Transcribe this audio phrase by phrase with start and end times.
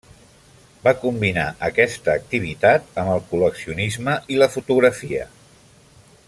[0.85, 5.29] Va combinar aquesta activitat amb el col·leccionisme i la fotografia.